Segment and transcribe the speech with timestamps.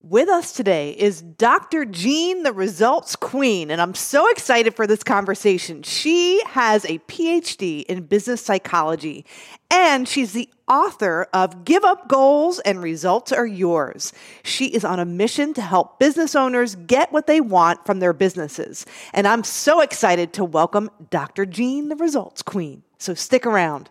[0.00, 1.84] With us today is Dr.
[1.84, 5.82] Jean, the results queen, and I'm so excited for this conversation.
[5.82, 9.26] She has a PhD in business psychology,
[9.72, 14.12] and she's the author of Give Up Goals and Results Are Yours.
[14.44, 18.12] She is on a mission to help business owners get what they want from their
[18.12, 18.86] businesses.
[19.12, 21.44] And I'm so excited to welcome Dr.
[21.44, 22.84] Jean, the results queen.
[22.98, 23.90] So stick around.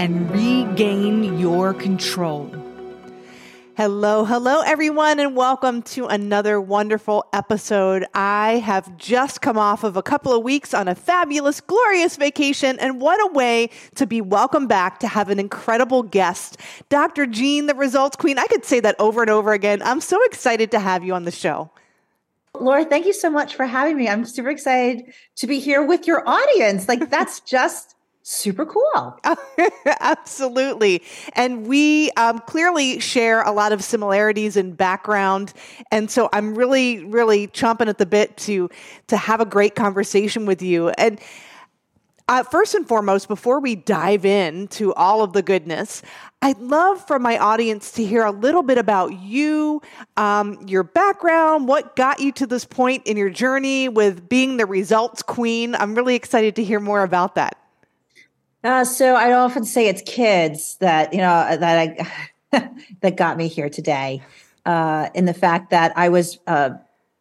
[0.00, 2.50] and regain your control.
[3.76, 8.06] Hello, hello, everyone, and welcome to another wonderful episode.
[8.14, 12.78] I have just come off of a couple of weeks on a fabulous, glorious vacation,
[12.78, 16.56] and what a way to be welcomed back to have an incredible guest,
[16.88, 17.26] Dr.
[17.26, 18.38] Jean, the results queen.
[18.38, 19.82] I could say that over and over again.
[19.82, 21.70] I'm so excited to have you on the show.
[22.58, 24.08] Laura, thank you so much for having me.
[24.08, 26.88] I'm super excited to be here with your audience.
[26.88, 27.96] Like, that's just
[28.30, 29.18] super cool.
[30.00, 31.02] Absolutely.
[31.32, 35.52] And we um, clearly share a lot of similarities in background.
[35.90, 38.70] And so I'm really, really chomping at the bit to,
[39.08, 40.90] to have a great conversation with you.
[40.90, 41.20] And
[42.28, 46.00] uh, first and foremost, before we dive in to all of the goodness,
[46.40, 49.82] I'd love for my audience to hear a little bit about you,
[50.16, 54.66] um, your background, what got you to this point in your journey with being the
[54.66, 55.74] results queen.
[55.74, 57.59] I'm really excited to hear more about that.
[58.62, 61.96] Uh, so I often say it's kids that you know that
[62.52, 62.68] I
[63.00, 64.22] that got me here today.
[64.66, 66.70] Uh, in the fact that I was uh,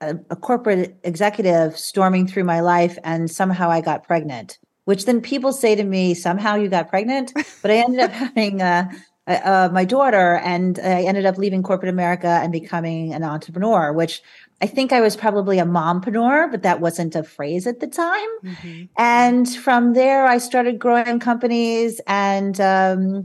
[0.01, 4.59] a, a, corporate executive storming through my life, and somehow I got pregnant.
[4.83, 8.61] Which then people say to me, "Somehow you got pregnant," but I ended up having
[8.61, 8.91] uh,
[9.25, 13.93] uh, my daughter, and I ended up leaving corporate America and becoming an entrepreneur.
[13.93, 14.21] Which
[14.61, 18.29] I think I was probably a mompreneur, but that wasn't a phrase at the time.
[18.43, 18.83] Mm-hmm.
[18.97, 23.23] And from there, I started growing companies, and um,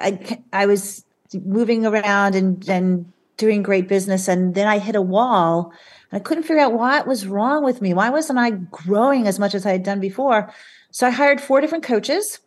[0.00, 5.02] I I was moving around and and doing great business, and then I hit a
[5.02, 5.72] wall.
[6.10, 7.92] And I couldn't figure out what was wrong with me.
[7.92, 10.52] Why wasn't I growing as much as I had done before?
[10.90, 12.38] So I hired four different coaches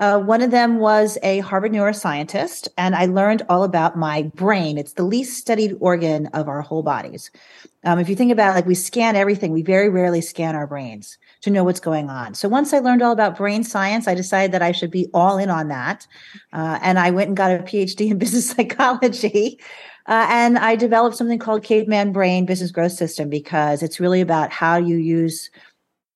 [0.00, 4.78] uh, one of them was a Harvard neuroscientist, and I learned all about my brain.
[4.78, 7.30] It's the least studied organ of our whole bodies.
[7.84, 10.66] Um, if you think about it, like we scan everything, we very rarely scan our
[10.66, 12.34] brains to know what's going on.
[12.34, 15.36] So once I learned all about brain science, I decided that I should be all
[15.36, 16.06] in on that.
[16.52, 19.60] Uh, and I went and got a PhD in business psychology.
[20.06, 24.50] Uh, and I developed something called Caveman Brain Business Growth System because it's really about
[24.50, 25.50] how you use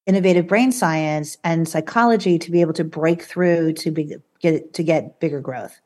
[0.07, 4.83] innovative brain science and psychology to be able to break through to be, get to
[4.83, 5.81] get bigger growth.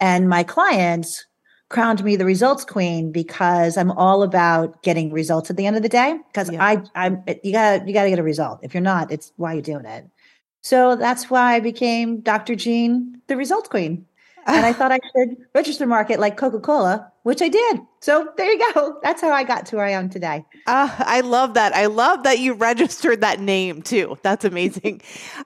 [0.00, 1.26] And my clients
[1.70, 5.82] crowned me the results queen because I'm all about getting results at the end of
[5.82, 6.18] the day.
[6.28, 6.64] Because yeah.
[6.64, 8.60] I, I'm you got you got to get a result.
[8.62, 10.08] If you're not, it's why you're doing it.
[10.62, 12.54] So that's why I became Dr.
[12.54, 14.06] Jean, the results queen
[14.46, 17.80] and I thought I should register market like Coca Cola, which I did.
[18.00, 18.98] So there you go.
[19.02, 20.44] That's how I got to where I am today.
[20.66, 21.74] Uh, I love that.
[21.74, 24.18] I love that you registered that name too.
[24.22, 25.02] That's amazing.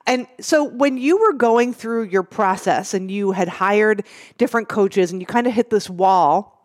[0.06, 4.04] and so when you were going through your process and you had hired
[4.36, 6.57] different coaches and you kind of hit this wall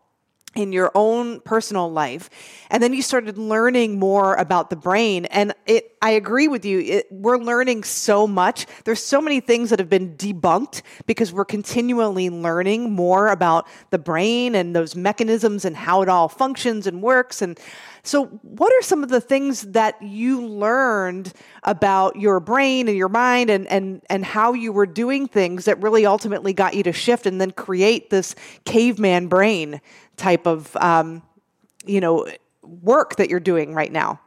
[0.55, 2.29] in your own personal life
[2.73, 5.25] and then you started learning more about the brain.
[5.25, 8.65] And it i agree with you it, we're learning so much.
[8.83, 13.99] There's so many things that have been debunked because we're continually learning more about the
[13.99, 17.43] brain and those mechanisms and how it all functions and works.
[17.43, 17.59] And
[18.01, 21.31] so what are some of the things that you learned
[21.61, 25.81] about your brain and your mind and and and how you were doing things that
[25.81, 28.33] really ultimately got you to shift and then create this
[28.65, 29.79] caveman brain
[30.17, 31.21] type of um,
[31.85, 32.27] you know
[32.61, 34.19] work that you're doing right now?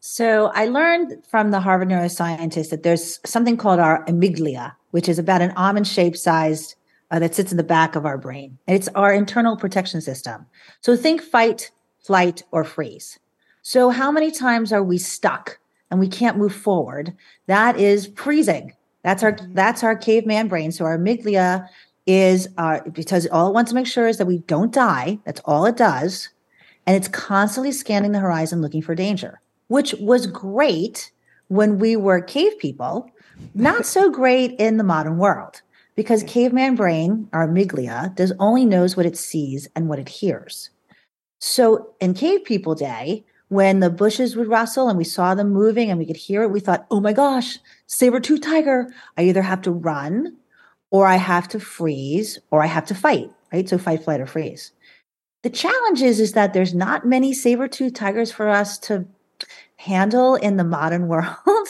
[0.00, 5.18] So I learned from the Harvard neuroscientist that there's something called our amygdala, which is
[5.18, 6.74] about an almond shaped sized
[7.10, 8.58] uh, that sits in the back of our brain.
[8.66, 10.46] And it's our internal protection system.
[10.80, 13.18] So think fight, flight, or freeze.
[13.62, 15.58] So how many times are we stuck
[15.90, 17.14] and we can't move forward?
[17.46, 18.74] That is freezing.
[19.02, 20.72] That's our that's our caveman brain.
[20.72, 21.68] So our amygdala
[22.14, 25.18] is uh, because all it wants to make sure is that we don't die.
[25.24, 26.28] That's all it does.
[26.86, 31.12] And it's constantly scanning the horizon looking for danger, which was great
[31.48, 33.10] when we were cave people,
[33.54, 35.62] not so great in the modern world
[35.94, 40.70] because caveman brain, our amygdala, does only knows what it sees and what it hears.
[41.38, 45.90] So in Cave People Day, when the bushes would rustle and we saw them moving
[45.90, 48.92] and we could hear it, we thought, oh my gosh, saber tooth tiger.
[49.16, 50.36] I either have to run
[50.90, 53.68] or I have to freeze or I have to fight, right?
[53.68, 54.72] So fight, flight, or freeze.
[55.42, 59.06] The challenge is, is that there's not many saber tooth tigers for us to
[59.76, 61.68] handle in the modern world.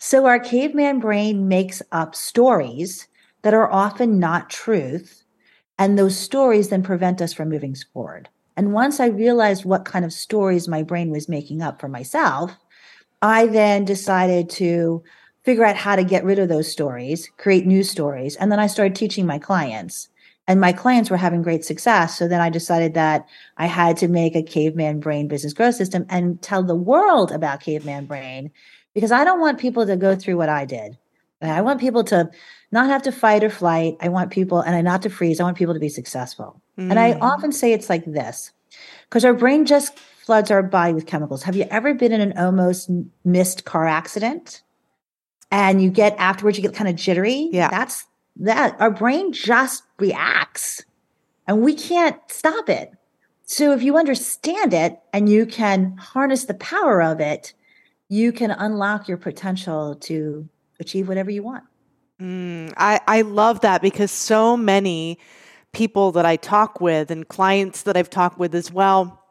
[0.00, 3.06] so our caveman brain makes up stories
[3.42, 5.24] that are often not truth.
[5.78, 8.28] And those stories then prevent us from moving forward.
[8.56, 12.52] And once I realized what kind of stories my brain was making up for myself,
[13.22, 15.02] I then decided to
[15.44, 18.36] figure out how to get rid of those stories, create new stories.
[18.36, 20.08] And then I started teaching my clients.
[20.48, 22.18] And my clients were having great success.
[22.18, 23.26] So then I decided that
[23.58, 27.60] I had to make a caveman brain business growth system and tell the world about
[27.60, 28.50] caveman brain
[28.92, 30.98] because I don't want people to go through what I did.
[31.40, 32.30] I want people to
[32.70, 33.96] not have to fight or flight.
[34.00, 35.40] I want people, and I not to freeze.
[35.40, 36.60] I want people to be successful.
[36.78, 36.90] Mm.
[36.90, 37.18] And I mm.
[37.20, 38.52] often say it's like this
[39.08, 41.42] because our brain just floods our body with chemicals.
[41.42, 42.90] Have you ever been in an almost
[43.24, 44.62] missed car accident?
[45.52, 47.50] And you get afterwards, you get kind of jittery.
[47.52, 47.68] Yeah.
[47.68, 48.06] That's
[48.36, 48.80] that.
[48.80, 50.82] Our brain just reacts
[51.46, 52.92] and we can't stop it.
[53.44, 57.52] So if you understand it and you can harness the power of it,
[58.08, 60.48] you can unlock your potential to
[60.80, 61.64] achieve whatever you want.
[62.20, 65.18] Mm, I, I love that because so many
[65.72, 69.22] people that I talk with and clients that I've talked with as well,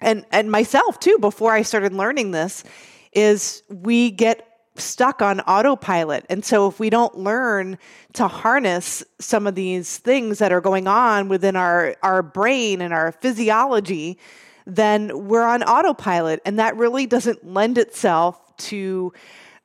[0.00, 2.64] and, and myself too, before I started learning this,
[3.12, 6.24] is we get stuck on autopilot.
[6.28, 7.78] And so if we don't learn
[8.14, 12.94] to harness some of these things that are going on within our, our brain and
[12.94, 14.18] our physiology,
[14.66, 16.40] then we're on autopilot.
[16.44, 19.12] And that really doesn't lend itself to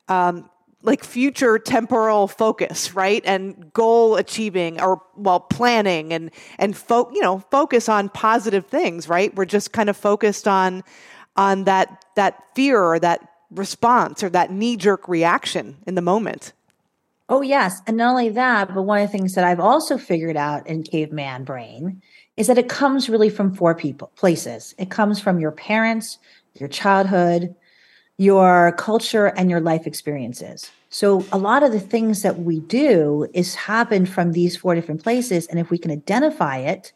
[0.09, 0.49] um,
[0.83, 3.21] like future temporal focus, right?
[3.25, 9.09] And goal achieving or well planning and and fo- you know, focus on positive things,
[9.09, 9.35] right?
[9.35, 10.83] We're just kind of focused on
[11.35, 16.53] on that that fear or that response or that knee jerk reaction in the moment.
[17.29, 20.37] Oh yes, and not only that, but one of the things that I've also figured
[20.37, 22.01] out in caveman brain
[22.37, 24.73] is that it comes really from four people places.
[24.77, 26.19] It comes from your parents,
[26.55, 27.53] your childhood,
[28.17, 30.71] your culture and your life experiences.
[30.89, 35.03] So a lot of the things that we do is happen from these four different
[35.03, 35.47] places.
[35.47, 36.93] And if we can identify it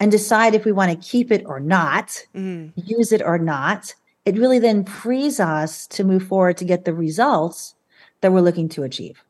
[0.00, 2.72] and decide if we want to keep it or not, mm.
[2.74, 6.94] use it or not, it really then frees us to move forward to get the
[6.94, 7.74] results
[8.20, 9.22] that we're looking to achieve.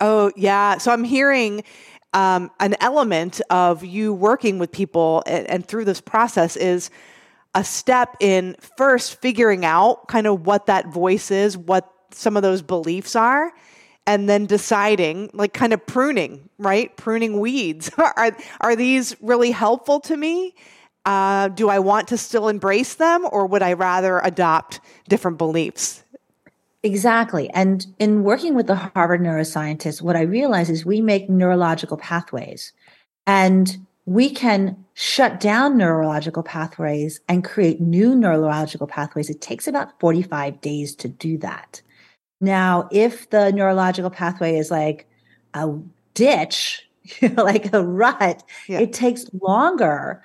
[0.00, 0.78] Oh, yeah.
[0.78, 1.64] So I'm hearing
[2.14, 6.90] um, an element of you working with people and, and through this process is
[7.54, 12.42] a step in first figuring out kind of what that voice is, what some of
[12.42, 13.52] those beliefs are,
[14.06, 16.96] and then deciding, like kind of pruning, right?
[16.96, 17.90] Pruning weeds.
[17.98, 20.54] are, are these really helpful to me?
[21.04, 26.04] Uh, do I want to still embrace them, or would I rather adopt different beliefs?
[26.84, 27.48] Exactly.
[27.50, 32.72] And in working with the Harvard neuroscientists, what I realize is we make neurological pathways.
[33.26, 39.30] And we can shut down neurological pathways and create new neurological pathways.
[39.30, 41.82] It takes about 45 days to do that.
[42.40, 45.08] Now, if the neurological pathway is like
[45.54, 45.72] a
[46.14, 46.88] ditch,
[47.36, 48.80] like a rut, yeah.
[48.80, 50.22] it takes longer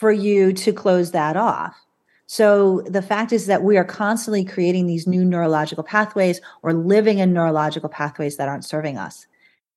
[0.00, 1.76] for you to close that off.
[2.24, 7.18] So the fact is that we are constantly creating these new neurological pathways or living
[7.18, 9.26] in neurological pathways that aren't serving us.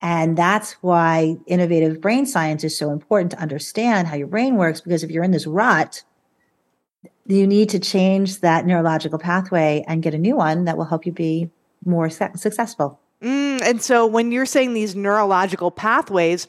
[0.02, 4.80] And that's why innovative brain science is so important to understand how your brain works.
[4.80, 6.04] Because if you're in this rut,
[7.26, 11.06] you need to change that neurological pathway and get a new one that will help
[11.06, 11.50] you be
[11.84, 12.98] more successful.
[13.22, 16.48] Mm, and so when you're saying these neurological pathways,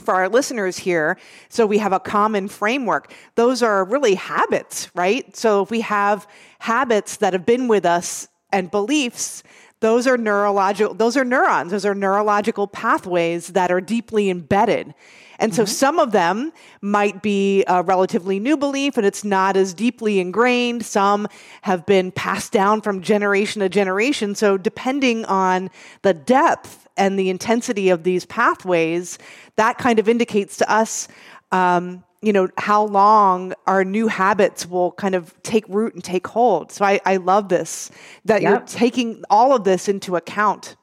[0.00, 1.16] for our listeners here,
[1.48, 3.12] so we have a common framework.
[3.34, 5.34] Those are really habits, right?
[5.36, 6.26] So if we have
[6.58, 9.42] habits that have been with us and beliefs
[9.80, 14.94] those are neurological those are neurons those are neurological pathways that are deeply embedded
[15.38, 15.70] and so mm-hmm.
[15.70, 16.50] some of them
[16.80, 21.28] might be a relatively new belief and it's not as deeply ingrained some
[21.62, 25.70] have been passed down from generation to generation so depending on
[26.02, 29.18] the depth and the intensity of these pathways
[29.56, 31.08] that kind of indicates to us
[31.52, 36.26] um, you know how long our new habits will kind of take root and take
[36.26, 36.72] hold.
[36.72, 37.90] So i, I love this
[38.24, 38.50] that yep.
[38.50, 40.76] you're taking all of this into account.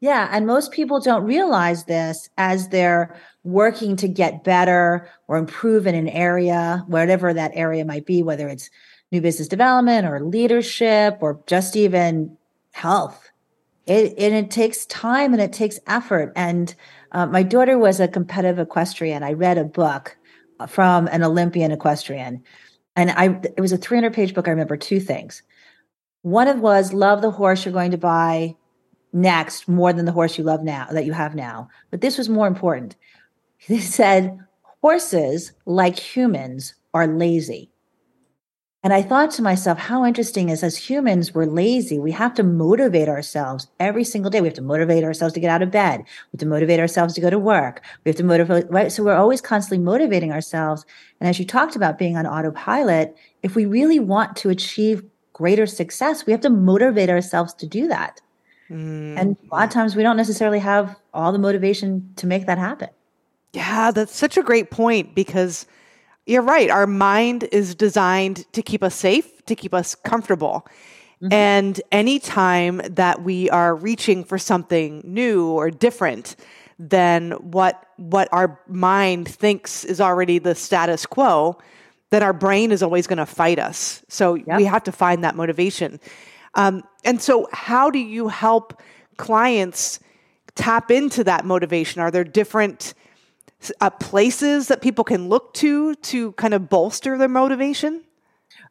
[0.00, 5.86] Yeah and most people don't realize this as they're working to get better or improve
[5.86, 8.68] in an area whatever that area might be whether it's
[9.10, 12.36] new business development or leadership or just even
[12.72, 13.30] health
[13.88, 16.74] it, and it takes time and it takes effort and
[17.12, 20.16] uh, my daughter was a competitive equestrian i read a book
[20.66, 22.42] from an Olympian equestrian.
[22.96, 24.48] And I it was a 300 page book.
[24.48, 25.42] I remember two things.
[26.22, 28.56] One of was love the horse you're going to buy
[29.12, 31.68] next more than the horse you love now that you have now.
[31.90, 32.96] But this was more important.
[33.56, 34.38] He said
[34.82, 37.70] horses like humans are lazy.
[38.84, 41.98] And I thought to myself, how interesting is as humans, we're lazy.
[41.98, 44.40] We have to motivate ourselves every single day.
[44.40, 46.00] We have to motivate ourselves to get out of bed.
[46.00, 47.82] We have to motivate ourselves to go to work.
[48.04, 48.92] We have to motivate, right?
[48.92, 50.86] So we're always constantly motivating ourselves.
[51.20, 55.66] And as you talked about being on autopilot, if we really want to achieve greater
[55.66, 58.20] success, we have to motivate ourselves to do that.
[58.70, 59.18] Mm.
[59.18, 62.58] And a lot of times we don't necessarily have all the motivation to make that
[62.58, 62.90] happen.
[63.54, 65.66] Yeah, that's such a great point because
[66.28, 66.70] you're right.
[66.70, 70.66] Our mind is designed to keep us safe, to keep us comfortable.
[71.22, 71.32] Mm-hmm.
[71.32, 76.36] And anytime that we are reaching for something new or different
[76.78, 81.58] than what what our mind thinks is already the status quo,
[82.10, 84.04] then our brain is always going to fight us.
[84.08, 84.58] So yep.
[84.58, 85.98] we have to find that motivation.
[86.54, 88.80] Um, and so, how do you help
[89.16, 89.98] clients
[90.54, 92.00] tap into that motivation?
[92.00, 92.94] Are there different
[93.80, 98.04] uh, places that people can look to to kind of bolster their motivation?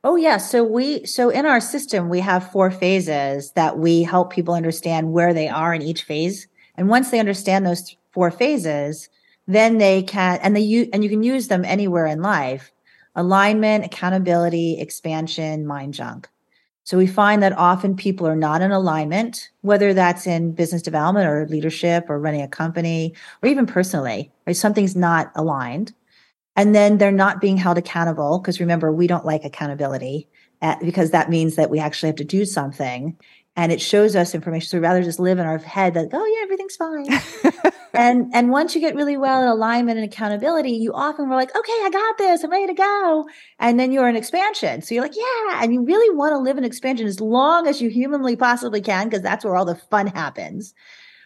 [0.03, 4.31] Oh yeah, so we so in our system we have four phases that we help
[4.31, 6.47] people understand where they are in each phase.
[6.75, 9.09] And once they understand those four phases,
[9.47, 12.71] then they can and they and you can use them anywhere in life.
[13.15, 16.29] Alignment, accountability, expansion, mind junk.
[16.87, 21.27] So we find that often people are not in alignment, whether that's in business development
[21.27, 23.13] or leadership or running a company
[23.43, 24.55] or even personally, right?
[24.55, 25.93] Something's not aligned.
[26.55, 30.29] And then they're not being held accountable because remember, we don't like accountability
[30.61, 33.17] at, because that means that we actually have to do something
[33.57, 34.69] and it shows us information.
[34.69, 37.07] So we rather just live in our head that, oh yeah, everything's fine.
[37.93, 41.53] and and once you get really well in alignment and accountability, you often were like,
[41.57, 43.27] okay, I got this, I'm ready to go.
[43.57, 44.83] And then you're in expansion.
[44.83, 47.81] So you're like, yeah, and you really want to live in expansion as long as
[47.81, 50.75] you humanly possibly can, because that's where all the fun happens.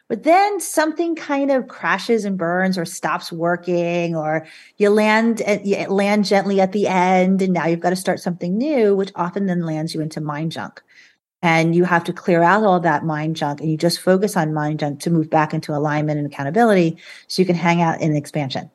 [0.08, 4.48] But then something kind of crashes and burns or stops working, or
[4.78, 8.22] you land at, you land gently at the end, and now you've got to start
[8.22, 10.82] something new, which often then lands you into mind junk
[11.42, 14.54] and you have to clear out all that mind junk and you just focus on
[14.54, 18.16] mind junk to move back into alignment and accountability so you can hang out in
[18.16, 18.70] expansion.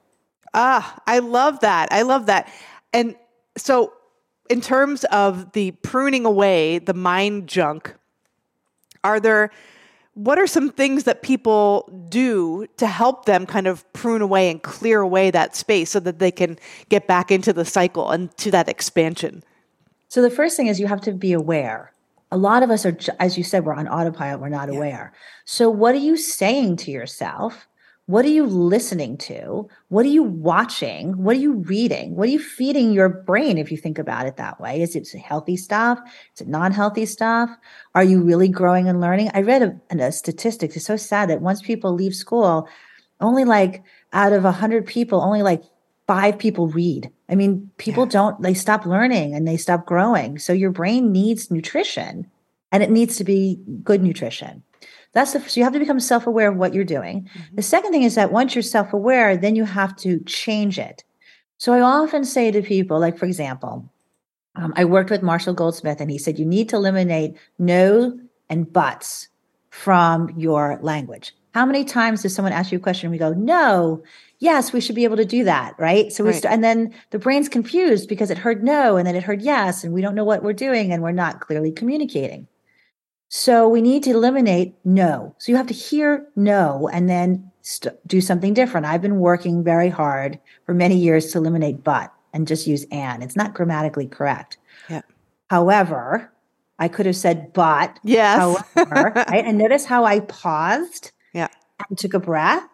[0.54, 1.88] Ah i love that.
[1.92, 2.52] I love that.
[2.92, 3.14] And
[3.56, 3.92] so
[4.48, 7.94] in terms of the pruning away the mind junk
[9.02, 9.50] are there
[10.14, 14.62] what are some things that people do to help them kind of prune away and
[14.62, 16.58] clear away that space so that they can
[16.88, 19.44] get back into the cycle and to that expansion?
[20.08, 21.92] So the first thing is you have to be aware
[22.30, 24.76] a lot of us are as you said we're on autopilot we're not yeah.
[24.76, 25.12] aware.
[25.44, 27.68] So what are you saying to yourself?
[28.06, 29.68] What are you listening to?
[29.88, 31.24] What are you watching?
[31.24, 32.14] What are you reading?
[32.14, 34.80] What are you feeding your brain if you think about it that way?
[34.80, 35.98] Is it healthy stuff?
[36.32, 37.50] Is it non-healthy stuff?
[37.96, 39.30] Are you really growing and learning?
[39.34, 42.68] I read a, a statistic it's so sad that once people leave school
[43.20, 45.64] only like out of 100 people only like
[46.06, 47.10] five people read.
[47.28, 48.10] I mean, people yeah.
[48.10, 50.38] don't, they stop learning and they stop growing.
[50.38, 52.30] So your brain needs nutrition
[52.70, 54.62] and it needs to be good nutrition.
[55.12, 57.22] That's the, so you have to become self aware of what you're doing.
[57.22, 57.56] Mm-hmm.
[57.56, 61.04] The second thing is that once you're self aware, then you have to change it.
[61.58, 63.90] So I often say to people, like, for example,
[64.56, 68.18] um, I worked with Marshall Goldsmith and he said, you need to eliminate no
[68.50, 69.28] and buts
[69.70, 71.34] from your language.
[71.54, 74.02] How many times does someone ask you a question and we go, no,
[74.38, 76.12] yes, we should be able to do that, right?
[76.12, 76.42] So we right.
[76.42, 79.84] st- and then the brain's confused because it heard no and then it heard yes,
[79.84, 82.46] and we don't know what we're doing and we're not clearly communicating.
[83.28, 85.34] So we need to eliminate no.
[85.38, 88.86] So you have to hear no and then st- do something different.
[88.86, 93.22] I've been working very hard for many years to eliminate but and just use and.
[93.22, 94.58] It's not grammatically correct.
[94.88, 95.02] Yeah.
[95.50, 96.30] However,
[96.78, 97.98] I could have said but.
[98.04, 98.38] Yes.
[98.74, 99.44] However, right?
[99.44, 101.12] And notice how I paused.
[101.32, 101.48] Yeah.
[101.90, 102.66] And took a breath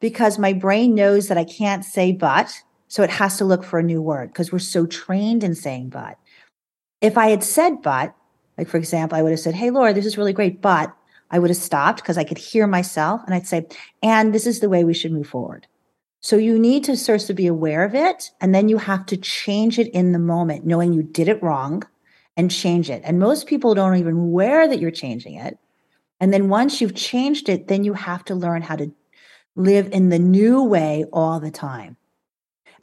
[0.00, 2.52] because my brain knows that I can't say but.
[2.88, 5.90] So it has to look for a new word because we're so trained in saying
[5.90, 6.18] but.
[7.00, 8.14] If I had said but,
[8.58, 10.94] like for example, I would have said, Hey, Laura, this is really great, but
[11.30, 13.66] I would have stopped because I could hear myself and I'd say,
[14.02, 15.66] and this is the way we should move forward.
[16.20, 19.16] So you need to start to be aware of it and then you have to
[19.16, 21.84] change it in the moment, knowing you did it wrong
[22.36, 23.02] and change it.
[23.04, 25.58] And most people don't even aware that you're changing it.
[26.18, 28.92] And then once you've changed it, then you have to learn how to
[29.56, 31.96] live in the new way all the time.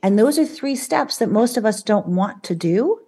[0.04, 3.00] And those are three steps that most of us don't want to do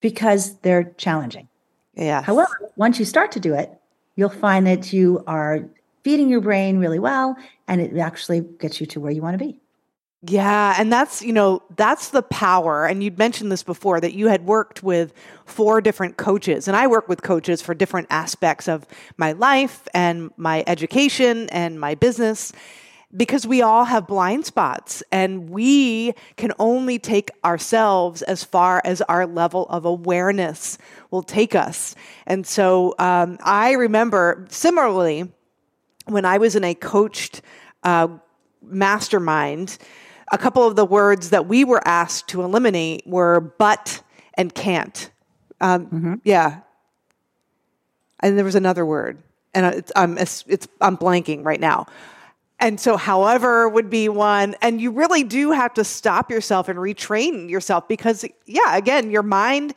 [0.00, 1.48] because they're challenging.
[1.94, 2.22] Yeah.
[2.22, 3.70] However, once you start to do it,
[4.16, 5.68] you'll find that you are
[6.02, 7.36] feeding your brain really well
[7.68, 9.60] and it actually gets you to where you want to be.
[10.26, 12.86] Yeah, and that's, you know, that's the power.
[12.86, 15.12] And you'd mentioned this before that you had worked with
[15.44, 16.66] four different coaches.
[16.66, 18.86] And I work with coaches for different aspects of
[19.18, 22.52] my life and my education and my business
[23.16, 29.00] because we all have blind spots and we can only take ourselves as far as
[29.02, 30.78] our level of awareness
[31.10, 31.94] will take us.
[32.26, 35.30] And so um, I remember similarly
[36.06, 37.40] when I was in a coached
[37.82, 38.08] uh,
[38.62, 39.78] mastermind,
[40.32, 44.02] a couple of the words that we were asked to eliminate were but
[44.34, 45.10] and can't.
[45.60, 46.14] Um, mm-hmm.
[46.24, 46.60] Yeah.
[48.20, 51.86] And there was another word, and it's, it's, it's, I'm blanking right now.
[52.64, 54.56] And so, however, would be one.
[54.62, 59.22] And you really do have to stop yourself and retrain yourself because, yeah, again, your
[59.22, 59.74] mind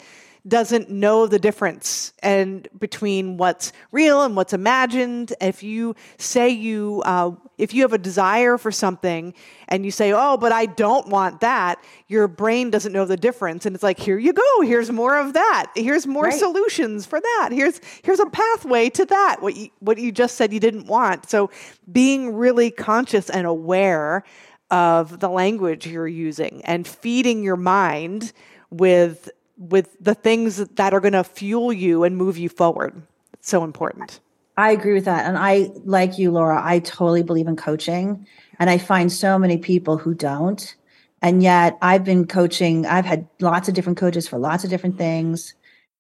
[0.48, 5.34] doesn't know the difference and between what's real and what's imagined.
[5.42, 9.34] If you say you, uh, if you have a desire for something
[9.68, 13.66] and you say, "Oh, but I don't want that," your brain doesn't know the difference,
[13.66, 14.62] and it's like, "Here you go.
[14.62, 15.72] Here's more of that.
[15.76, 16.34] Here's more right.
[16.34, 17.50] solutions for that.
[17.52, 19.42] Here's here's a pathway to that.
[19.42, 21.50] What you what you just said you didn't want." So,
[21.92, 24.24] being really conscious and aware
[24.70, 28.34] of the language you're using and feeding your mind
[28.70, 33.02] with with the things that are going to fuel you and move you forward.
[33.34, 34.20] It's so important.
[34.56, 35.26] I agree with that.
[35.26, 38.26] And I, like you, Laura, I totally believe in coaching.
[38.60, 40.76] And I find so many people who don't.
[41.22, 44.98] And yet I've been coaching, I've had lots of different coaches for lots of different
[44.98, 45.54] things.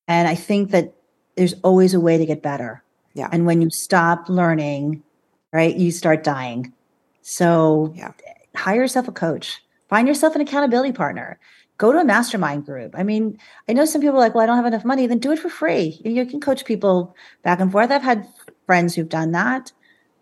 [0.08, 0.94] And I think that
[1.36, 2.84] there's always a way to get better.
[3.14, 3.30] Yeah.
[3.32, 5.04] And when you stop learning,
[5.52, 6.74] right, you start dying.
[7.22, 8.14] So yeah.
[8.56, 11.40] hire yourself a coach, find yourself an accountability partner
[11.78, 12.96] go to a mastermind group.
[12.98, 13.38] I mean,
[13.70, 15.08] I know some people are like, well, I don't have enough money.
[15.08, 16.02] Then do it for free.
[16.04, 17.92] You can coach people back and forth.
[17.92, 18.28] I've had
[18.66, 19.72] friends who've done that.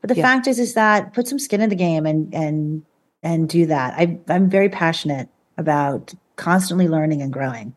[0.01, 0.23] But the yeah.
[0.23, 2.83] fact is, is that put some skin in the game and and
[3.23, 3.95] and do that.
[3.97, 7.75] I, I'm very passionate about constantly learning and growing.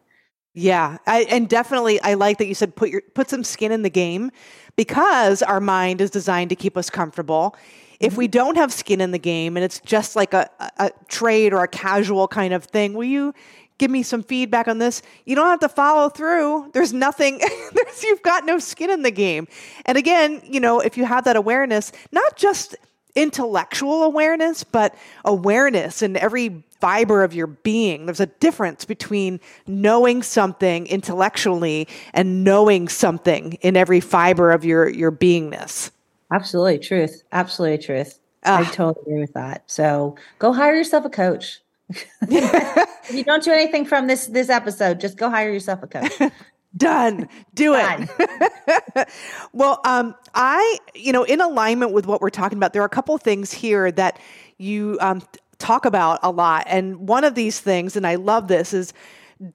[0.55, 3.83] Yeah, I, and definitely, I like that you said put your put some skin in
[3.83, 4.31] the game
[4.77, 7.57] because our mind is designed to keep us comfortable.
[8.01, 8.33] If we mm-hmm.
[8.33, 11.69] don't have skin in the game and it's just like a, a trade or a
[11.69, 13.33] casual kind of thing, will you
[13.79, 15.03] give me some feedback on this.
[15.25, 16.71] You don't have to follow through.
[16.73, 17.39] There's nothing,
[17.73, 19.49] there's, you've got no skin in the game.
[19.87, 22.77] And again, you know, if you have that awareness, not just
[23.15, 28.07] intellectual awareness, but awareness in every fiber of your being.
[28.07, 34.89] There's a difference between knowing something intellectually and knowing something in every fiber of your,
[34.89, 35.91] your beingness.
[36.33, 37.23] Absolutely truth.
[37.33, 38.21] Absolutely truth.
[38.45, 39.65] Uh, I totally agree with that.
[39.67, 41.61] So go hire yourself a coach
[42.23, 46.33] if you don't do anything from this this episode, just go hire yourself a coach.
[46.77, 47.29] Done.
[47.55, 48.09] Do Done.
[48.19, 49.09] it.
[49.53, 52.91] well, um, I, you know, in alignment with what we're talking about, there are a
[52.91, 54.21] couple things here that
[54.59, 55.23] you um,
[55.59, 56.65] talk about a lot.
[56.67, 58.93] And one of these things, and I love this, is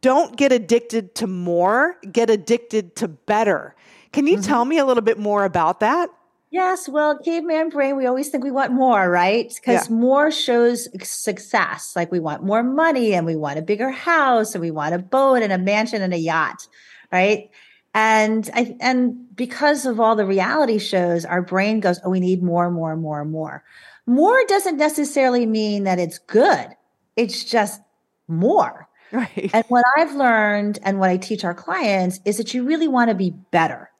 [0.01, 3.75] don't get addicted to more, get addicted to better.
[4.11, 4.43] Can you mm-hmm.
[4.43, 6.09] tell me a little bit more about that?
[6.53, 9.51] Yes, well, caveman brain, we always think we want more, right?
[9.55, 9.95] Because yeah.
[9.95, 11.93] more shows success.
[11.95, 14.99] Like we want more money and we want a bigger house and we want a
[14.99, 16.67] boat and a mansion and a yacht,
[17.11, 17.49] right?
[17.95, 22.43] And I and because of all the reality shows, our brain goes, "Oh, we need
[22.43, 23.63] more, more, more, more."
[24.05, 26.67] More doesn't necessarily mean that it's good.
[27.15, 27.81] It's just
[28.27, 28.87] more.
[29.11, 29.51] Right.
[29.53, 33.09] And what I've learned and what I teach our clients is that you really want
[33.09, 33.91] to be better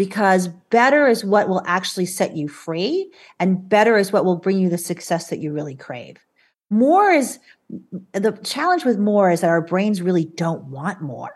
[0.00, 4.58] because better is what will actually set you free and better is what will bring
[4.58, 6.16] you the success that you really crave.
[6.70, 7.38] More is
[8.14, 11.34] the challenge with more is that our brains really don't want more.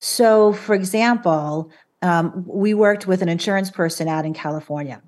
[0.00, 1.70] So, for example,
[2.00, 5.02] um, we worked with an insurance person out in California.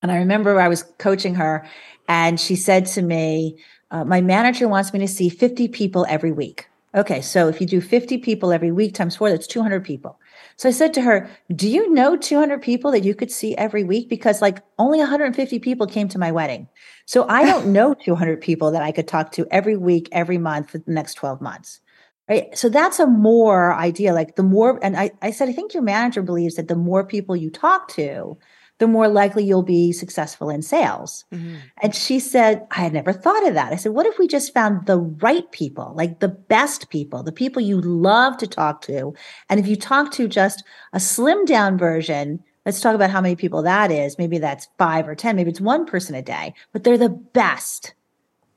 [0.00, 1.66] And I remember I was coaching her,
[2.06, 3.58] and she said to me,
[3.90, 6.68] uh, My manager wants me to see 50 people every week.
[6.94, 10.20] Okay, so if you do 50 people every week times four, that's 200 people.
[10.56, 13.84] So I said to her, Do you know 200 people that you could see every
[13.84, 14.08] week?
[14.08, 16.68] Because like only 150 people came to my wedding.
[17.06, 20.70] So I don't know 200 people that I could talk to every week, every month
[20.70, 21.80] for the next 12 months.
[22.28, 22.56] Right.
[22.56, 24.14] So that's a more idea.
[24.14, 27.04] Like the more, and I, I said, I think your manager believes that the more
[27.04, 28.38] people you talk to,
[28.84, 31.24] the more likely you'll be successful in sales.
[31.32, 31.54] Mm-hmm.
[31.80, 33.72] And she said, I had never thought of that.
[33.72, 37.32] I said, what if we just found the right people, like the best people, the
[37.32, 39.14] people you love to talk to?
[39.48, 43.36] And if you talk to just a slim down version, let's talk about how many
[43.36, 44.18] people that is.
[44.18, 47.94] Maybe that's five or 10, maybe it's one person a day, but they're the best.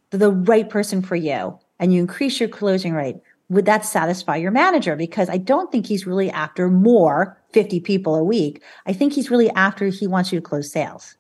[0.10, 1.58] They're the right person for you.
[1.80, 3.16] And you increase your closing rate
[3.50, 4.96] would that satisfy your manager?
[4.96, 8.62] Because I don't think he's really after more 50 people a week.
[8.86, 11.18] I think he's really after he wants you to close sales.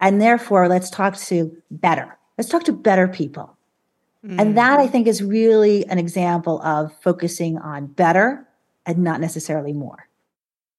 [0.00, 2.16] And therefore, let's talk to better.
[2.36, 3.56] Let's talk to better people.
[4.24, 4.40] Mm.
[4.40, 8.46] And that I think is really an example of focusing on better
[8.86, 10.08] and not necessarily more.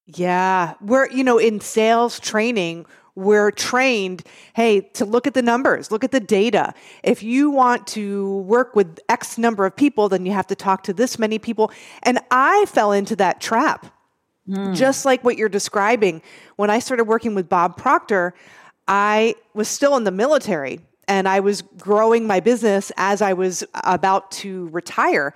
[0.05, 0.73] Yeah.
[0.81, 6.03] We're, you know, in sales training, we're trained, hey, to look at the numbers, look
[6.03, 6.73] at the data.
[7.03, 10.83] If you want to work with X number of people, then you have to talk
[10.83, 11.71] to this many people.
[12.03, 13.93] And I fell into that trap,
[14.49, 14.75] mm.
[14.75, 16.21] just like what you're describing.
[16.55, 18.33] When I started working with Bob Proctor,
[18.87, 23.63] I was still in the military and I was growing my business as I was
[23.83, 25.33] about to retire.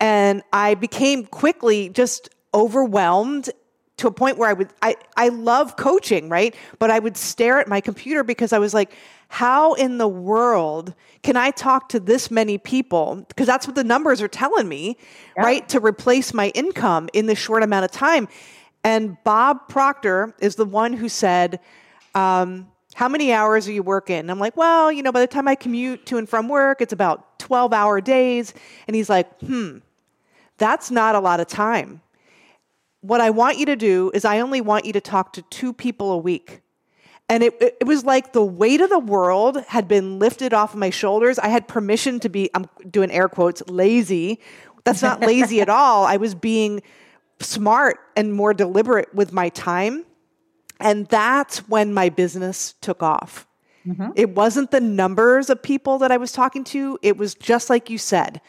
[0.00, 3.50] And I became quickly just overwhelmed
[3.98, 6.54] to a point where I would I I love coaching, right?
[6.78, 8.92] But I would stare at my computer because I was like,
[9.32, 13.24] how in the world can I talk to this many people?
[13.28, 14.98] Because that's what the numbers are telling me,
[15.34, 15.42] yeah.
[15.42, 15.68] right?
[15.70, 18.28] To replace my income in this short amount of time.
[18.84, 21.60] And Bob Proctor is the one who said,
[22.14, 24.28] um, how many hours are you working?
[24.28, 26.92] I'm like, well, you know, by the time I commute to and from work, it's
[26.92, 28.52] about 12 hour days.
[28.86, 29.78] And he's like, hmm,
[30.58, 32.02] that's not a lot of time
[33.02, 35.72] what I want you to do is I only want you to talk to two
[35.72, 36.60] people a week.
[37.28, 40.78] And it, it was like the weight of the world had been lifted off of
[40.78, 41.38] my shoulders.
[41.38, 44.40] I had permission to be, I'm doing air quotes, lazy.
[44.84, 46.04] That's not lazy at all.
[46.04, 46.82] I was being
[47.40, 50.04] smart and more deliberate with my time.
[50.78, 53.46] And that's when my business took off.
[53.86, 54.10] Mm-hmm.
[54.14, 57.88] It wasn't the numbers of people that I was talking to, it was just like
[57.88, 58.40] you said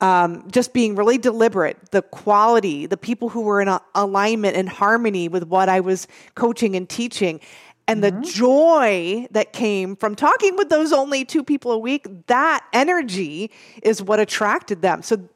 [0.00, 5.28] um, just being really deliberate, the quality, the people who were in alignment and harmony
[5.28, 7.40] with what I was coaching and teaching,
[7.90, 8.20] and mm-hmm.
[8.20, 13.50] the joy that came from talking with those only two people a week, that energy
[13.82, 15.02] is what attracted them.
[15.02, 15.28] So,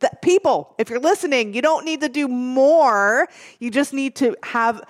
[0.00, 3.28] that people, if you're listening, you don't need to do more.
[3.60, 4.82] You just need to have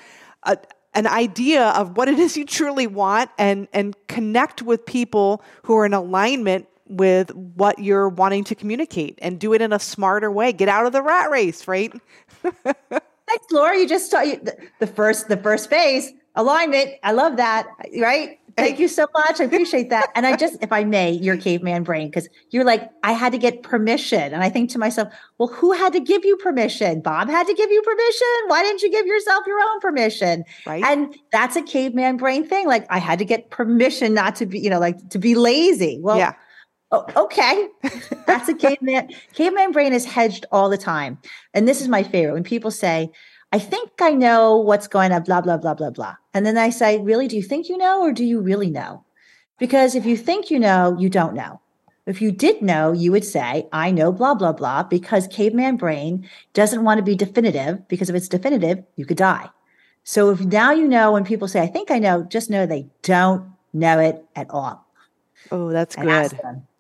[0.44, 0.56] a,
[0.94, 5.76] an idea of what it is you truly want and and connect with people who
[5.76, 10.30] are in alignment with what you're wanting to communicate and do it in a smarter
[10.30, 10.52] way.
[10.52, 11.92] Get out of the rat race, right?
[12.42, 13.76] Thanks, Laura.
[13.76, 16.90] You just saw the, the first the first phase alignment.
[17.02, 17.66] I love that.
[18.00, 18.38] Right.
[18.56, 19.40] Thank you so much.
[19.40, 20.10] I appreciate that.
[20.14, 23.38] And I just, if I may, your caveman brain, because you're like, I had to
[23.38, 24.34] get permission.
[24.34, 27.00] And I think to myself, well, who had to give you permission?
[27.00, 28.26] Bob had to give you permission.
[28.48, 30.44] Why didn't you give yourself your own permission?
[30.66, 30.84] Right.
[30.84, 32.66] And that's a caveman brain thing.
[32.66, 35.98] Like I had to get permission not to be, you know, like to be lazy.
[36.02, 36.34] Well, yeah.
[36.90, 37.68] Oh, okay.
[38.26, 39.08] That's a caveman.
[39.32, 41.16] caveman brain is hedged all the time.
[41.54, 43.10] And this is my favorite when people say,
[43.52, 46.16] I think I know what's going on, blah, blah, blah, blah, blah.
[46.32, 49.04] And then I say, Really, do you think you know or do you really know?
[49.58, 51.60] Because if you think you know, you don't know.
[52.04, 56.28] If you did know, you would say, I know blah, blah, blah, because caveman brain
[56.52, 59.48] doesn't want to be definitive, because if it's definitive, you could die.
[60.02, 62.88] So if now you know when people say, I think I know, just know they
[63.02, 64.84] don't know it at all.
[65.52, 66.32] Oh, that's good.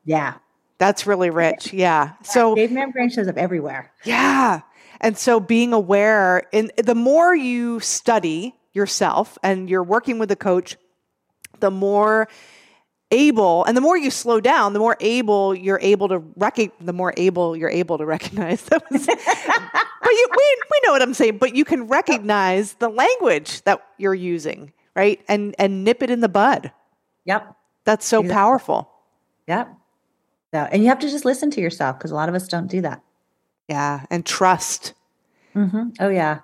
[0.04, 0.34] Yeah.
[0.78, 1.72] That's really rich.
[1.72, 2.14] Yeah.
[2.24, 3.92] So caveman brain shows up everywhere.
[4.04, 4.62] Yeah.
[5.02, 10.36] And so being aware and the more you study yourself and you're working with a
[10.36, 10.76] coach,
[11.58, 12.28] the more
[13.10, 16.92] able and the more you slow down, the more able you're able to recognize the
[16.92, 21.14] more able you're able to recognize that was, but you, we, we know what I'm
[21.14, 25.20] saying, but you can recognize the language that you're using, right?
[25.28, 26.72] And and nip it in the bud.
[27.24, 27.54] Yep.
[27.84, 28.34] That's so exactly.
[28.34, 28.90] powerful.
[29.48, 29.74] Yep.
[30.54, 32.68] So, and you have to just listen to yourself because a lot of us don't
[32.68, 33.02] do that.
[33.72, 34.92] Yeah, and trust.
[35.56, 35.92] Mm-hmm.
[35.98, 36.40] Oh yeah.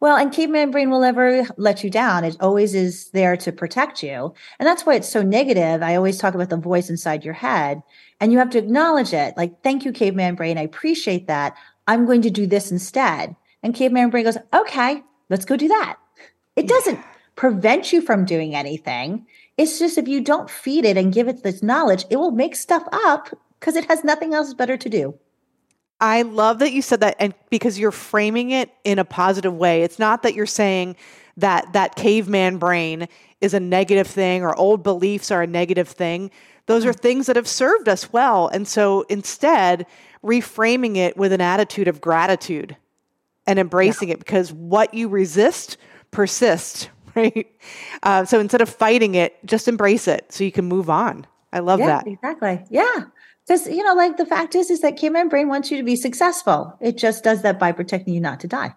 [0.00, 2.24] Well, and caveman brain will never let you down.
[2.24, 4.32] It always is there to protect you.
[4.58, 5.82] And that's why it's so negative.
[5.82, 7.82] I always talk about the voice inside your head,
[8.18, 9.36] and you have to acknowledge it.
[9.36, 10.56] Like, thank you, caveman brain.
[10.56, 11.54] I appreciate that.
[11.86, 13.36] I'm going to do this instead.
[13.62, 15.98] And caveman brain goes, okay, let's go do that.
[16.56, 16.98] It doesn't
[17.36, 19.26] prevent you from doing anything.
[19.58, 22.56] It's just if you don't feed it and give it this knowledge, it will make
[22.56, 25.18] stuff up because it has nothing else better to do.
[26.00, 29.82] I love that you said that and because you're framing it in a positive way.
[29.82, 30.96] It's not that you're saying
[31.36, 33.08] that that caveman brain
[33.40, 36.30] is a negative thing or old beliefs are a negative thing.
[36.66, 38.48] Those are things that have served us well.
[38.48, 39.86] And so instead,
[40.24, 42.76] reframing it with an attitude of gratitude
[43.46, 44.14] and embracing yeah.
[44.14, 45.76] it because what you resist
[46.10, 47.46] persists, right?
[48.02, 51.26] Uh, so instead of fighting it, just embrace it so you can move on.
[51.52, 52.06] I love yeah, that.
[52.06, 52.62] Exactly.
[52.70, 53.04] Yeah.
[53.50, 55.96] Because, you know, like the fact is, is that caveman brain wants you to be
[55.96, 56.78] successful.
[56.80, 58.76] It just does that by protecting you not to die.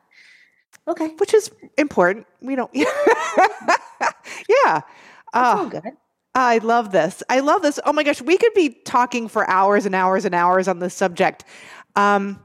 [0.88, 1.10] Okay.
[1.18, 2.26] Which is important.
[2.42, 4.82] We don't, yeah.
[5.32, 5.84] Oh, good.
[6.34, 7.22] I love this.
[7.30, 7.80] I love this.
[7.86, 10.96] Oh my gosh, we could be talking for hours and hours and hours on this
[10.96, 11.46] subject.
[11.96, 12.44] Um,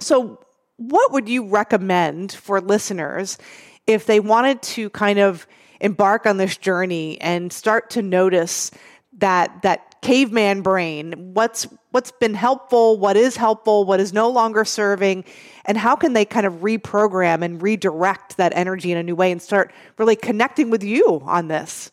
[0.00, 0.44] so,
[0.78, 3.38] what would you recommend for listeners
[3.86, 5.46] if they wanted to kind of
[5.80, 8.72] embark on this journey and start to notice
[9.18, 11.14] that that caveman brain.
[11.32, 15.24] What's what's been helpful, what is helpful, what is no longer serving,
[15.64, 19.32] and how can they kind of reprogram and redirect that energy in a new way
[19.32, 21.90] and start really connecting with you on this?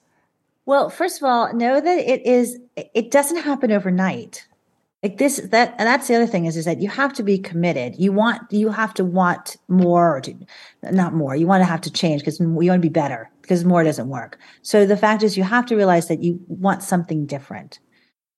[0.65, 4.45] Well, first of all, know that it is it doesn't happen overnight
[5.03, 7.37] like this that and that's the other thing is is that you have to be
[7.37, 10.35] committed you want you have to want more to,
[10.83, 13.63] not more you want to have to change because you want to be better because
[13.63, 17.25] more doesn't work so the fact is you have to realize that you want something
[17.25, 17.79] different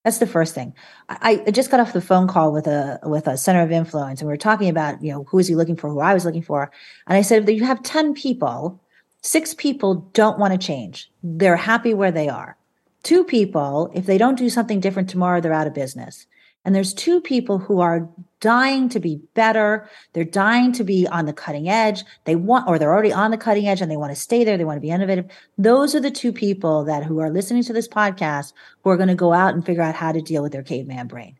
[0.03, 0.73] that's the first thing.
[1.09, 4.19] I, I just got off the phone call with a with a center of influence
[4.19, 6.25] and we were talking about you know who is he looking for who i was
[6.25, 6.71] looking for
[7.07, 8.81] and i said that you have 10 people.
[9.23, 11.11] Six people don't want to change.
[11.21, 12.57] They're happy where they are.
[13.03, 16.25] Two people if they don't do something different tomorrow they're out of business
[16.63, 19.89] and there's two people who are dying to be better.
[20.13, 22.03] They're dying to be on the cutting edge.
[22.25, 24.57] They want, or they're already on the cutting edge and they want to stay there.
[24.57, 25.25] They want to be innovative.
[25.57, 29.09] Those are the two people that who are listening to this podcast who are going
[29.09, 31.37] to go out and figure out how to deal with their caveman brain.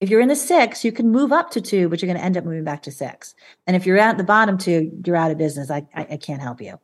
[0.00, 2.24] If you're in the six, you can move up to two, but you're going to
[2.24, 3.34] end up moving back to six.
[3.66, 5.70] And if you're at the bottom two, you're out of business.
[5.70, 6.78] I, I, I can't help you.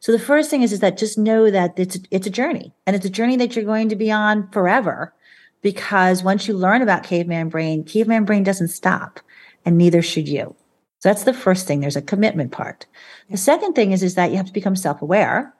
[0.00, 2.96] So the first thing is, is that just know that it's, it's a journey and
[2.96, 5.14] it's a journey that you're going to be on forever
[5.62, 9.20] because once you learn about caveman brain, caveman brain doesn't stop
[9.64, 10.54] and neither should you.
[11.00, 11.80] So that's the first thing.
[11.80, 12.86] There's a commitment part.
[13.30, 15.54] The second thing is, is that you have to become self-aware,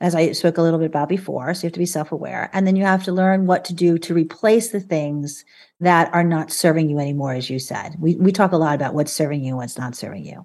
[0.00, 1.54] as I spoke a little bit about before.
[1.54, 2.50] So you have to be self-aware.
[2.52, 5.44] And then you have to learn what to do to replace the things
[5.80, 7.96] that are not serving you anymore, as you said.
[7.98, 10.44] We, we talk a lot about what's serving you and what's not serving you.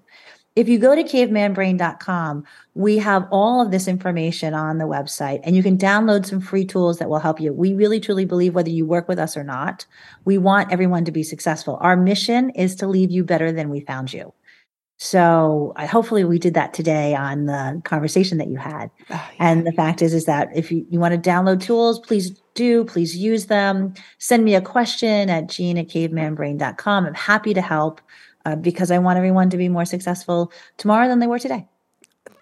[0.54, 5.56] If you go to cavemanbrain.com, we have all of this information on the website and
[5.56, 7.54] you can download some free tools that will help you.
[7.54, 9.86] We really truly believe whether you work with us or not,
[10.26, 11.78] we want everyone to be successful.
[11.80, 14.34] Our mission is to leave you better than we found you.
[15.04, 18.92] So I, hopefully we did that today on the conversation that you had.
[19.10, 19.32] Oh, yeah.
[19.40, 22.86] And the fact is, is that if you, you want to download tools, please do,
[22.86, 23.96] please use them.
[24.20, 27.06] Send me a question at Jean at cavemanbrain.com.
[27.08, 28.00] I'm happy to help
[28.46, 31.68] uh, because I want everyone to be more successful tomorrow than they were today.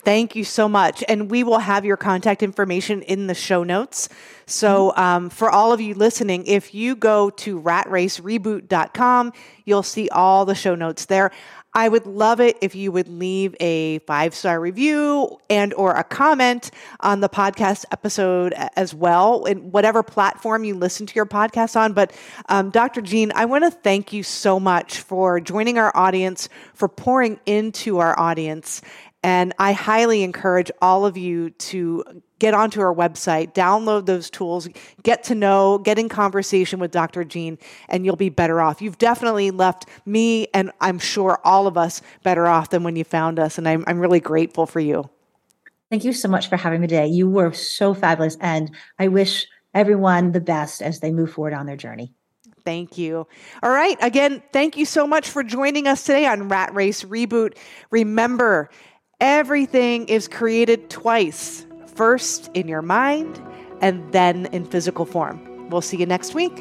[0.03, 1.03] Thank you so much.
[1.09, 4.07] And we will have your contact information in the show notes.
[4.45, 4.99] So, mm-hmm.
[4.99, 9.33] um, for all of you listening, if you go to ratracereboot.com,
[9.65, 11.31] you'll see all the show notes there.
[11.79, 16.03] I would love it if you would leave a five star review and or a
[16.03, 21.77] comment on the podcast episode as well in whatever platform you listen to your podcast
[21.77, 21.93] on.
[21.93, 22.11] But
[22.49, 22.99] um, Dr.
[22.99, 27.99] Jean, I want to thank you so much for joining our audience, for pouring into
[27.99, 28.81] our audience,
[29.23, 34.69] and I highly encourage all of you to get onto our website, download those tools,
[35.03, 37.25] get to know, get in conversation with Dr.
[37.25, 37.57] Jean,
[37.89, 38.81] and you'll be better off.
[38.81, 43.03] You've definitely left me and I'm sure all of us better off than when you
[43.03, 43.57] found us.
[43.57, 45.09] And I'm, I'm really grateful for you.
[45.89, 47.07] Thank you so much for having me today.
[47.07, 48.37] You were so fabulous.
[48.39, 52.13] And I wish everyone the best as they move forward on their journey.
[52.63, 53.27] Thank you.
[53.63, 53.97] All right.
[54.01, 57.57] Again, thank you so much for joining us today on Rat Race Reboot.
[57.89, 58.69] Remember,
[59.21, 63.41] Everything is created twice first in your mind
[63.81, 65.69] and then in physical form.
[65.69, 66.55] We'll see you next week.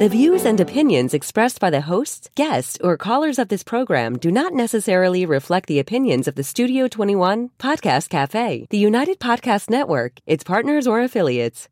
[0.00, 4.32] The views and opinions expressed by the hosts, guests, or callers of this program do
[4.32, 10.18] not necessarily reflect the opinions of the Studio 21 Podcast Cafe, the United Podcast Network,
[10.26, 11.68] its partners, or affiliates.